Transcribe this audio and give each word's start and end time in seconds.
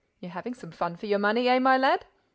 —You're 0.19 0.31
having 0.31 0.55
some 0.55 0.71
fun 0.71 0.95
for 0.95 1.05
your 1.05 1.19
money, 1.19 1.47
eh, 1.47 1.59
my 1.59 1.77
lad? 1.77 2.07